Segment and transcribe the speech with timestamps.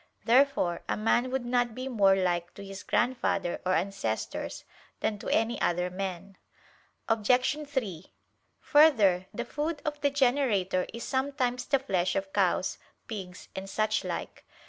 [0.25, 4.63] Therefore a man would not be more like to his grandfather or ancestors,
[4.99, 6.37] than to any other men.
[7.07, 7.67] Obj.
[7.69, 8.11] 3:
[8.61, 14.43] Further, the food of the generator is sometimes the flesh of cows, pigs and suchlike.